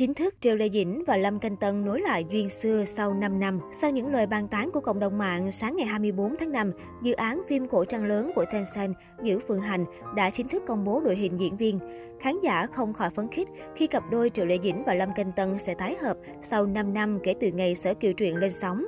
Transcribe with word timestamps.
Chính 0.00 0.14
thức 0.14 0.34
Triệu 0.40 0.56
Lê 0.56 0.68
Dĩnh 0.68 1.02
và 1.06 1.16
Lâm 1.16 1.38
Canh 1.38 1.56
Tân 1.56 1.84
nối 1.84 2.00
lại 2.00 2.24
duyên 2.30 2.50
xưa 2.50 2.84
sau 2.84 3.14
5 3.14 3.40
năm. 3.40 3.60
Sau 3.80 3.90
những 3.90 4.12
lời 4.12 4.26
bàn 4.26 4.48
tán 4.48 4.70
của 4.72 4.80
cộng 4.80 5.00
đồng 5.00 5.18
mạng, 5.18 5.52
sáng 5.52 5.76
ngày 5.76 5.86
24 5.86 6.36
tháng 6.36 6.52
5, 6.52 6.72
dự 7.02 7.12
án 7.12 7.42
phim 7.48 7.68
cổ 7.68 7.84
trang 7.84 8.04
lớn 8.04 8.30
của 8.34 8.44
Tencent 8.52 8.94
Giữ 9.22 9.40
Phượng 9.48 9.60
Hành 9.60 9.84
đã 10.16 10.30
chính 10.30 10.48
thức 10.48 10.62
công 10.66 10.84
bố 10.84 11.00
đội 11.04 11.16
hình 11.16 11.40
diễn 11.40 11.56
viên. 11.56 11.78
Khán 12.20 12.40
giả 12.42 12.66
không 12.66 12.94
khỏi 12.94 13.10
phấn 13.10 13.28
khích 13.28 13.48
khi 13.76 13.86
cặp 13.86 14.02
đôi 14.10 14.30
Triệu 14.30 14.46
Lê 14.46 14.58
Dĩnh 14.62 14.82
và 14.86 14.94
Lâm 14.94 15.08
Canh 15.16 15.32
Tân 15.36 15.58
sẽ 15.58 15.74
tái 15.74 15.96
hợp 15.96 16.16
sau 16.50 16.66
5 16.66 16.94
năm 16.94 17.18
kể 17.22 17.34
từ 17.40 17.48
ngày 17.48 17.74
Sở 17.74 17.94
Kiều 17.94 18.12
Truyện 18.12 18.36
lên 18.36 18.52
sóng. 18.52 18.86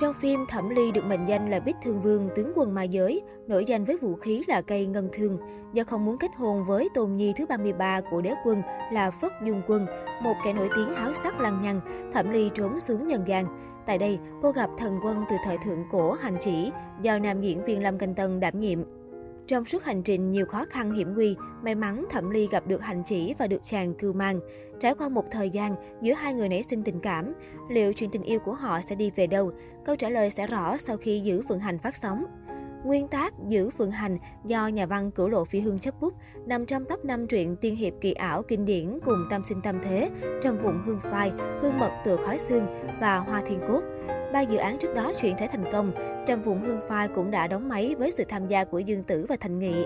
Trong 0.00 0.14
phim, 0.14 0.46
Thẩm 0.46 0.68
Ly 0.68 0.92
được 0.92 1.04
mệnh 1.04 1.28
danh 1.28 1.50
là 1.50 1.60
Bích 1.60 1.76
Thương 1.82 2.00
Vương, 2.00 2.28
tướng 2.36 2.52
quân 2.56 2.74
ma 2.74 2.82
giới, 2.82 3.22
nổi 3.46 3.64
danh 3.64 3.84
với 3.84 3.96
vũ 3.96 4.14
khí 4.14 4.42
là 4.48 4.62
cây 4.62 4.86
ngân 4.86 5.08
thương. 5.12 5.38
Do 5.72 5.84
không 5.84 6.04
muốn 6.04 6.18
kết 6.18 6.30
hôn 6.36 6.64
với 6.64 6.88
tôn 6.94 7.16
nhi 7.16 7.32
thứ 7.36 7.46
33 7.46 8.00
của 8.10 8.20
đế 8.20 8.34
quân 8.44 8.62
là 8.92 9.10
Phất 9.10 9.32
Dung 9.46 9.62
Quân, 9.66 9.86
một 10.22 10.34
kẻ 10.44 10.52
nổi 10.52 10.68
tiếng 10.76 10.94
háo 10.94 11.14
sắc 11.14 11.40
lăng 11.40 11.60
nhăng, 11.62 11.80
Thẩm 12.12 12.30
Ly 12.30 12.50
trốn 12.54 12.80
xuống 12.80 13.08
nhân 13.08 13.22
gian. 13.26 13.44
Tại 13.86 13.98
đây, 13.98 14.18
cô 14.42 14.50
gặp 14.50 14.70
thần 14.78 15.00
quân 15.04 15.24
từ 15.30 15.36
thời 15.44 15.58
thượng 15.64 15.84
cổ 15.90 16.12
hành 16.12 16.36
chỉ, 16.40 16.72
do 17.02 17.18
nam 17.18 17.40
diễn 17.40 17.64
viên 17.64 17.82
Lâm 17.82 17.98
Canh 17.98 18.14
Tân 18.14 18.40
đảm 18.40 18.58
nhiệm. 18.58 18.99
Trong 19.50 19.64
suốt 19.64 19.84
hành 19.84 20.02
trình 20.02 20.30
nhiều 20.30 20.46
khó 20.46 20.64
khăn 20.70 20.92
hiểm 20.92 21.14
nguy, 21.14 21.36
may 21.62 21.74
mắn 21.74 22.04
Thẩm 22.10 22.30
Ly 22.30 22.48
gặp 22.50 22.66
được 22.66 22.82
hành 22.82 23.02
chỉ 23.04 23.34
và 23.38 23.46
được 23.46 23.64
chàng 23.64 23.94
cưu 23.94 24.12
mang. 24.12 24.40
Trải 24.80 24.94
qua 24.94 25.08
một 25.08 25.24
thời 25.30 25.50
gian, 25.50 25.74
giữa 26.02 26.12
hai 26.12 26.34
người 26.34 26.48
nảy 26.48 26.62
sinh 26.62 26.82
tình 26.82 27.00
cảm. 27.00 27.32
Liệu 27.70 27.92
chuyện 27.92 28.10
tình 28.10 28.22
yêu 28.22 28.38
của 28.38 28.54
họ 28.54 28.80
sẽ 28.80 28.94
đi 28.94 29.10
về 29.16 29.26
đâu? 29.26 29.50
Câu 29.84 29.96
trả 29.96 30.08
lời 30.08 30.30
sẽ 30.30 30.46
rõ 30.46 30.76
sau 30.76 30.96
khi 30.96 31.20
Giữ 31.20 31.42
Phượng 31.48 31.58
Hành 31.58 31.78
phát 31.78 31.96
sóng. 31.96 32.24
Nguyên 32.84 33.08
tác 33.08 33.34
Giữ 33.48 33.70
Phượng 33.70 33.90
Hành 33.90 34.18
do 34.44 34.66
nhà 34.66 34.86
văn 34.86 35.10
Cửu 35.10 35.28
Lộ 35.28 35.44
Phi 35.44 35.60
Hương 35.60 35.78
chấp 35.78 36.00
bút, 36.00 36.14
nằm 36.46 36.66
trong 36.66 36.84
top 36.84 37.04
5 37.04 37.26
truyện 37.26 37.56
tiên 37.56 37.76
hiệp 37.76 37.92
kỳ 38.00 38.12
ảo 38.12 38.42
kinh 38.42 38.64
điển 38.64 38.98
cùng 39.04 39.26
Tam 39.30 39.44
sinh 39.44 39.60
tâm 39.62 39.78
thế, 39.82 40.10
trong 40.42 40.58
vùng 40.58 40.80
hương 40.84 41.00
phai, 41.00 41.32
hương 41.62 41.78
mật 41.78 41.90
tựa 42.04 42.16
khói 42.16 42.38
xương 42.38 42.66
và 43.00 43.18
hoa 43.18 43.42
thiên 43.46 43.60
cốt. 43.68 43.80
Ba 44.32 44.40
dự 44.40 44.56
án 44.56 44.78
trước 44.78 44.94
đó 44.94 45.12
chuyển 45.20 45.36
thể 45.36 45.48
thành 45.52 45.64
công, 45.72 45.92
trong 46.26 46.42
vùng 46.42 46.60
hương 46.60 46.80
phai 46.88 47.08
cũng 47.08 47.30
đã 47.30 47.46
đóng 47.46 47.68
máy 47.68 47.94
với 47.98 48.10
sự 48.10 48.24
tham 48.28 48.48
gia 48.48 48.64
của 48.64 48.78
Dương 48.78 49.02
Tử 49.02 49.26
và 49.28 49.36
Thành 49.40 49.58
Nghị. 49.58 49.84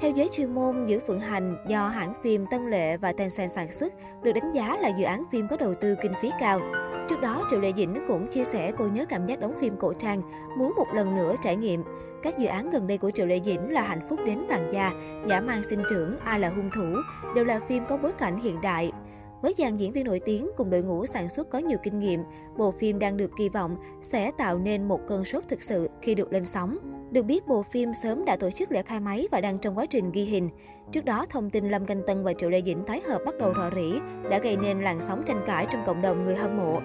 Theo 0.00 0.10
giới 0.10 0.28
chuyên 0.32 0.54
môn, 0.54 0.86
Giữ 0.86 1.00
Phượng 1.06 1.20
Hành 1.20 1.56
do 1.68 1.88
hãng 1.88 2.12
phim 2.22 2.46
Tân 2.50 2.70
Lệ 2.70 2.96
và 2.96 3.12
Tencent 3.12 3.50
sản 3.50 3.72
xuất, 3.72 3.92
được 4.22 4.32
đánh 4.32 4.52
giá 4.52 4.76
là 4.80 4.88
dự 4.88 5.04
án 5.04 5.22
phim 5.30 5.48
có 5.48 5.56
đầu 5.56 5.74
tư 5.74 5.94
kinh 6.02 6.12
phí 6.22 6.30
cao. 6.40 6.60
Trước 7.08 7.20
đó, 7.20 7.46
Triệu 7.50 7.60
Lệ 7.60 7.72
Dĩnh 7.76 8.04
cũng 8.08 8.26
chia 8.26 8.44
sẻ 8.44 8.72
cô 8.78 8.84
nhớ 8.86 9.04
cảm 9.08 9.26
giác 9.26 9.40
đóng 9.40 9.54
phim 9.60 9.76
cổ 9.76 9.92
trang, 9.98 10.22
muốn 10.58 10.72
một 10.76 10.86
lần 10.94 11.14
nữa 11.16 11.34
trải 11.42 11.56
nghiệm. 11.56 11.82
Các 12.22 12.38
dự 12.38 12.46
án 12.46 12.70
gần 12.70 12.86
đây 12.86 12.98
của 12.98 13.10
Triệu 13.10 13.26
Lệ 13.26 13.40
Dĩnh 13.44 13.72
là 13.72 13.82
Hạnh 13.82 14.06
phúc 14.08 14.20
đến 14.26 14.46
vàng 14.48 14.72
da, 14.72 14.92
Giả 15.26 15.40
mang 15.40 15.62
sinh 15.70 15.82
trưởng, 15.90 16.16
Ai 16.24 16.40
là 16.40 16.48
hung 16.48 16.70
thủ, 16.70 16.96
đều 17.34 17.44
là 17.44 17.60
phim 17.68 17.84
có 17.84 17.96
bối 17.96 18.12
cảnh 18.12 18.38
hiện 18.38 18.60
đại. 18.60 18.92
Với 19.42 19.54
dàn 19.58 19.76
diễn 19.76 19.92
viên 19.92 20.04
nổi 20.04 20.20
tiếng 20.24 20.50
cùng 20.56 20.70
đội 20.70 20.82
ngũ 20.82 21.06
sản 21.06 21.28
xuất 21.28 21.50
có 21.50 21.58
nhiều 21.58 21.78
kinh 21.82 21.98
nghiệm, 21.98 22.22
bộ 22.56 22.70
phim 22.70 22.98
đang 22.98 23.16
được 23.16 23.30
kỳ 23.38 23.48
vọng 23.48 23.76
sẽ 24.12 24.30
tạo 24.38 24.58
nên 24.58 24.88
một 24.88 25.00
cơn 25.08 25.24
sốt 25.24 25.44
thực 25.48 25.62
sự 25.62 25.90
khi 26.02 26.14
được 26.14 26.32
lên 26.32 26.44
sóng. 26.44 26.78
Được 27.10 27.22
biết, 27.22 27.46
bộ 27.46 27.62
phim 27.62 27.92
sớm 28.02 28.24
đã 28.24 28.36
tổ 28.36 28.50
chức 28.50 28.72
lễ 28.72 28.82
khai 28.82 29.00
máy 29.00 29.28
và 29.30 29.40
đang 29.40 29.58
trong 29.58 29.78
quá 29.78 29.86
trình 29.86 30.12
ghi 30.12 30.24
hình. 30.24 30.48
Trước 30.92 31.04
đó, 31.04 31.26
thông 31.30 31.50
tin 31.50 31.70
Lâm 31.70 31.86
Canh 31.86 32.02
Tân 32.06 32.24
và 32.24 32.32
Triệu 32.32 32.50
Lê 32.50 32.62
Dĩnh 32.62 32.84
tái 32.86 33.00
hợp 33.00 33.22
bắt 33.24 33.34
đầu 33.38 33.54
rò 33.56 33.70
rỉ, 33.76 33.92
đã 34.30 34.38
gây 34.38 34.56
nên 34.56 34.82
làn 34.82 35.00
sóng 35.00 35.22
tranh 35.26 35.44
cãi 35.46 35.66
trong 35.70 35.82
cộng 35.86 36.02
đồng 36.02 36.24
người 36.24 36.34
hâm 36.34 36.56
mộ. 36.56 36.80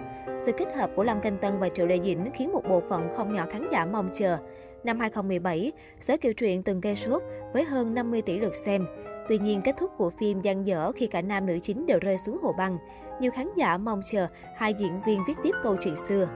Sự 0.46 0.52
kết 0.52 0.76
hợp 0.76 0.90
của 0.96 1.04
Lâm 1.04 1.22
Canh 1.22 1.38
Tân 1.38 1.60
và 1.60 1.70
Triệu 1.70 1.88
Lê 1.88 2.00
Dĩnh 2.00 2.30
khiến 2.34 2.52
một 2.52 2.62
bộ 2.70 2.82
phận 2.90 3.10
không 3.16 3.34
nhỏ 3.34 3.46
khán 3.50 3.68
giả 3.72 3.86
mong 3.86 4.10
chờ. 4.14 4.38
Năm 4.84 5.00
2017, 5.00 5.72
Sở 6.00 6.18
Kiều 6.18 6.34
Truyện 6.34 6.64
từng 6.64 6.82
gây 6.82 6.96
sốt 6.96 7.24
với 7.54 7.64
hơn 7.64 7.94
50 7.94 8.22
tỷ 8.22 8.38
lượt 8.38 8.56
xem. 8.56 8.86
Tuy 9.32 9.38
nhiên, 9.38 9.62
kết 9.62 9.76
thúc 9.78 9.92
của 9.98 10.10
phim 10.10 10.42
gian 10.42 10.68
dở 10.68 10.92
khi 10.92 11.08
cả 11.08 11.22
nam 11.22 11.46
nữ 11.46 11.60
chính 11.62 11.86
đều 11.86 12.00
rơi 12.02 12.18
xuống 12.18 12.38
hồ 12.42 12.54
băng. 12.58 12.78
Nhiều 13.20 13.32
khán 13.32 13.48
giả 13.56 13.78
mong 13.78 14.02
chờ 14.12 14.28
hai 14.56 14.74
diễn 14.74 15.00
viên 15.06 15.22
viết 15.28 15.34
tiếp 15.44 15.52
câu 15.64 15.76
chuyện 15.84 15.96
xưa. 15.96 16.28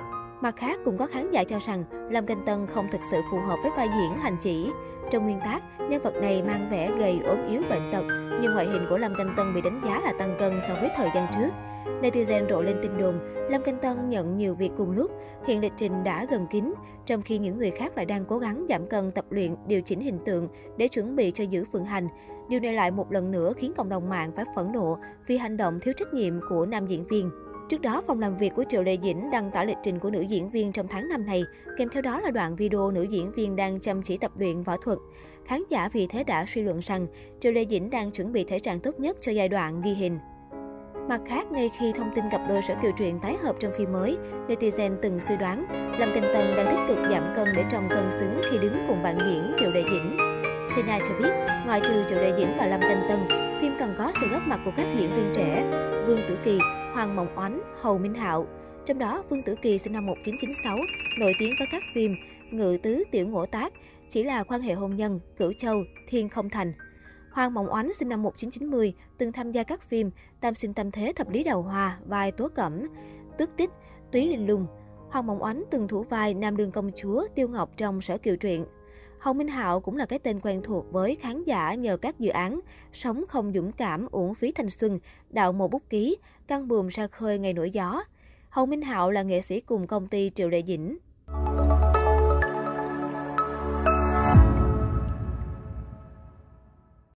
Mặt 0.42 0.56
khác, 0.56 0.80
cũng 0.86 0.98
có 0.98 1.08
khán 1.08 1.32
giả 1.32 1.44
cho 1.44 1.60
rằng 1.60 1.84
Lâm 2.12 2.26
Canh 2.26 2.46
Tân 2.46 2.68
không 2.68 2.88
thực 2.92 3.02
sự 3.12 3.22
phù 3.32 3.38
hợp 3.40 3.56
với 3.62 3.72
vai 3.78 3.88
diễn 3.88 4.18
hành 4.18 4.38
chỉ. 4.40 4.72
Trong 5.12 5.24
nguyên 5.24 5.40
tác, 5.40 5.60
nhân 5.90 6.02
vật 6.02 6.16
này 6.16 6.44
mang 6.44 6.70
vẻ 6.70 6.92
gầy, 6.98 7.20
ốm 7.26 7.38
yếu, 7.50 7.62
bệnh 7.70 7.92
tật, 7.92 8.04
nhưng 8.46 8.54
ngoại 8.54 8.68
hình 8.68 8.86
của 8.90 8.98
Lâm 8.98 9.16
Canh 9.16 9.34
Tân 9.38 9.54
bị 9.54 9.62
đánh 9.62 9.82
giá 9.86 10.02
là 10.02 10.14
tăng 10.20 10.36
cân 10.40 10.60
so 10.68 10.74
với 10.74 10.90
thời 10.96 11.10
gian 11.16 11.28
trước. 11.34 11.50
Netizen 12.02 12.50
rộ 12.50 12.62
lên 12.62 12.78
tin 12.82 12.98
đồn, 12.98 13.20
Lâm 13.50 13.62
Canh 13.64 13.78
Tân 13.82 14.10
nhận 14.10 14.36
nhiều 14.36 14.56
việc 14.56 14.72
cùng 14.78 14.92
lúc, 14.92 15.12
hiện 15.48 15.62
lịch 15.62 15.72
trình 15.76 16.04
đã 16.04 16.26
gần 16.30 16.48
kín, 16.48 16.74
trong 17.06 17.22
khi 17.22 17.38
những 17.38 17.58
người 17.58 17.72
khác 17.72 17.94
lại 17.96 18.06
đang 18.06 18.26
cố 18.26 18.38
gắng 18.38 18.66
giảm 18.70 18.88
cân, 18.88 19.12
tập 19.12 19.26
luyện, 19.30 19.56
điều 19.68 19.82
chỉnh 19.82 20.00
hình 20.00 20.20
tượng 20.26 20.48
để 20.78 20.88
chuẩn 20.88 21.16
bị 21.16 21.32
cho 21.32 21.44
giữ 21.44 21.66
phượng 21.72 21.86
hành. 21.86 22.08
Điều 22.50 22.60
này 22.60 22.74
lại 22.74 22.92
một 22.92 23.12
lần 23.12 23.32
nữa 23.32 23.54
khiến 23.58 23.74
cộng 23.78 23.90
đồng 23.90 24.10
mạng 24.10 24.32
phải 24.36 24.46
phẫn 24.56 24.72
nộ 24.72 24.98
vì 25.28 25.38
hành 25.38 25.58
động 25.58 25.80
thiếu 25.80 25.94
trách 25.98 26.14
nhiệm 26.14 26.34
của 26.50 26.66
nam 26.66 26.88
diễn 26.88 27.04
viên. 27.04 27.30
Trước 27.70 27.82
đó, 27.82 28.02
phòng 28.08 28.20
làm 28.20 28.36
việc 28.36 28.54
của 28.56 28.64
Triệu 28.70 28.84
Lê 28.84 28.98
Dĩnh 29.04 29.30
đăng 29.32 29.52
tải 29.52 29.66
lịch 29.66 29.78
trình 29.84 30.00
của 30.00 30.10
nữ 30.10 30.22
diễn 30.22 30.50
viên 30.50 30.72
trong 30.72 30.88
tháng 30.88 31.10
năm 31.10 31.26
này, 31.26 31.44
kèm 31.78 31.90
theo 31.90 32.02
đó 32.02 32.20
là 32.20 32.32
đoạn 32.32 32.56
video 32.56 32.92
nữ 32.92 33.04
diễn 33.04 33.32
viên 33.32 33.56
đang 33.56 33.80
chăm 33.80 34.02
chỉ 34.02 34.18
tập 34.18 34.32
luyện 34.38 34.62
võ 34.62 34.78
thuật. 34.78 34.98
Khán 35.46 35.64
giả 35.70 35.90
vì 35.94 36.08
thế 36.08 36.24
đã 36.24 36.46
suy 36.46 36.62
luận 36.62 36.80
rằng 36.80 37.08
Triệu 37.40 37.52
Lê 37.52 37.66
Dĩnh 37.66 37.90
đang 37.90 38.12
chuẩn 38.12 38.32
bị 38.32 38.44
thể 38.44 38.60
trạng 38.60 38.80
tốt 38.80 39.00
nhất 39.00 39.18
cho 39.22 39.32
giai 39.32 39.50
đoạn 39.50 39.82
ghi 39.82 39.92
hình. 39.92 40.20
Mặt 41.10 41.22
khác, 41.26 41.52
ngay 41.52 41.70
khi 41.80 41.92
thông 41.92 42.12
tin 42.16 42.26
cặp 42.32 42.42
đôi 42.50 42.62
Sở 42.62 42.76
Kiều 42.82 42.92
Truyện 42.98 43.20
tái 43.20 43.38
hợp 43.44 43.56
trong 43.60 43.72
phim 43.78 43.92
mới, 43.92 44.18
netizen 44.48 44.96
từng 45.02 45.20
suy 45.20 45.38
đoán 45.38 45.66
Lâm 46.00 46.12
Kinh 46.14 46.24
Tân 46.24 46.56
đang 46.58 46.68
tích 46.68 46.96
cực 46.96 46.98
giảm 47.12 47.34
cân 47.36 47.48
để 47.56 47.64
trông 47.70 47.90
cân 47.90 48.12
xứng 48.12 48.42
khi 48.52 48.58
đứng 48.58 48.86
cùng 48.88 49.04
bạn 49.04 49.18
diễn 49.26 49.56
Triệu 49.60 49.72
Lê 49.72 49.82
Dĩnh. 49.82 50.25
Tina 50.76 51.00
cho 51.00 51.16
biết, 51.20 51.30
ngoài 51.66 51.82
trừ 51.88 52.04
Triệu 52.08 52.20
Đại 52.20 52.34
Dĩnh 52.38 52.56
và 52.58 52.68
Lâm 52.68 52.82
Canh 52.82 53.06
Tân, 53.10 53.20
phim 53.62 53.74
cần 53.80 53.96
có 53.98 54.12
sự 54.22 54.28
góp 54.32 54.42
mặt 54.48 54.60
của 54.66 54.72
các 54.76 54.88
diễn 54.98 55.16
viên 55.16 55.32
trẻ 55.34 55.64
Vương 56.08 56.20
Tử 56.28 56.38
Kỳ, 56.44 56.60
Hoàng 56.94 57.16
Mộng 57.16 57.28
Oánh, 57.36 57.62
Hầu 57.82 57.98
Minh 57.98 58.14
Hạo. 58.14 58.48
Trong 58.86 59.00
đó, 59.00 59.24
Vương 59.30 59.44
Tử 59.44 59.56
Kỳ 59.62 59.78
sinh 59.78 59.94
năm 59.94 60.06
1996, 60.06 60.78
nổi 61.20 61.34
tiếng 61.40 61.54
với 61.60 61.68
các 61.72 61.84
phim 61.96 62.16
Ngự 62.52 62.78
Tứ 62.84 63.04
Tiểu 63.12 63.28
Ngỗ 63.28 63.46
Tác, 63.46 63.74
Chỉ 64.10 64.24
là 64.24 64.44
quan 64.44 64.62
hệ 64.62 64.74
hôn 64.74 64.96
nhân, 64.96 65.20
Cửu 65.38 65.54
Châu, 65.54 65.84
Thiên 66.08 66.30
Không 66.30 66.50
Thành. 66.50 66.72
Hoàng 67.32 67.54
Mộng 67.54 67.74
Oánh 67.74 67.94
sinh 67.94 68.10
năm 68.10 68.24
1990, 68.24 68.94
từng 69.18 69.32
tham 69.32 69.52
gia 69.52 69.64
các 69.64 69.82
phim 69.82 70.12
Tam 70.42 70.56
sinh 70.56 70.74
tâm 70.74 70.92
thế 70.92 71.14
thập 71.16 71.30
lý 71.30 71.44
đầu 71.44 71.62
hoa, 71.62 71.98
vai 72.06 72.32
Tố 72.32 72.48
Cẩm, 72.48 72.88
Tước 73.38 73.50
Tích, 73.58 73.70
Túy 74.12 74.28
Linh 74.28 74.48
Lung. 74.48 74.68
Hoàng 75.10 75.28
Mộng 75.28 75.44
Oánh 75.44 75.64
từng 75.72 75.88
thủ 75.88 76.04
vai 76.10 76.34
Nam 76.34 76.58
Đường 76.58 76.72
Công 76.72 76.92
Chúa 76.96 77.28
Tiêu 77.36 77.48
Ngọc 77.48 77.70
trong 77.78 78.02
Sở 78.02 78.18
Kiều 78.18 78.36
Truyện. 78.36 78.66
Hồng 79.20 79.38
Minh 79.38 79.48
Hạo 79.48 79.80
cũng 79.80 79.98
là 79.98 80.06
cái 80.06 80.20
tên 80.20 80.40
quen 80.40 80.62
thuộc 80.64 80.92
với 80.92 81.16
khán 81.16 81.44
giả 81.44 81.74
nhờ 81.74 81.98
các 81.98 82.20
dự 82.20 82.30
án 82.30 82.60
Sống 82.92 83.24
không 83.30 83.52
dũng 83.56 83.72
cảm, 83.72 84.08
uổng 84.12 84.36
phí 84.36 84.52
thanh 84.52 84.70
xuân, 84.70 85.00
Đạo 85.30 85.54
một 85.54 85.72
bút 85.72 85.84
ký, 85.90 86.18
Căng 86.48 86.68
buồm 86.68 86.88
ra 86.88 87.08
khơi 87.08 87.40
ngày 87.40 87.54
nổi 87.54 87.70
gió. 87.70 88.04
Hồng 88.50 88.70
Minh 88.70 88.82
Hạo 88.82 89.12
là 89.12 89.22
nghệ 89.22 89.42
sĩ 89.42 89.60
cùng 89.60 89.88
công 89.88 90.08
ty 90.08 90.32
Triệu 90.36 90.50
Lệ 90.50 90.62
Dĩnh. 90.68 90.98